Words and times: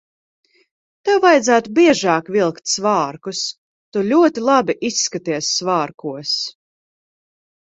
Tev 1.09 1.17
vajadzētu 1.25 1.73
biežāk 1.79 2.31
vilkt 2.35 2.71
svārkus. 2.77 3.43
Tu 3.93 4.03
ļoti 4.13 4.45
labi 4.47 4.77
izskaties 4.91 5.53
svārkos. 5.61 6.35